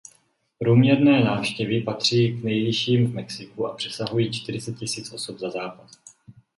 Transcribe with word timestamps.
Průměrné 0.59 1.23
návštěvy 1.23 1.81
patří 1.83 2.31
k 2.31 2.43
nejvyšším 2.43 3.11
v 3.11 3.13
Mexiku 3.13 3.67
a 3.67 3.75
přesahují 3.75 4.31
čtyřicet 4.31 4.71
tisíc 4.79 5.13
osob 5.13 5.41
na 5.41 5.49
zápas. 5.49 5.91